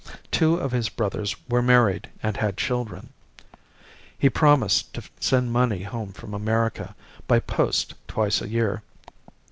[0.31, 3.09] Two of his brothers were married and had children.
[4.17, 6.95] He promised to send money home from America
[7.27, 8.81] by post twice a year.